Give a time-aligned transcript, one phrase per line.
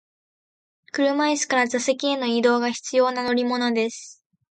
[0.93, 4.23] 車椅子から座席への移動が必要な乗り物です。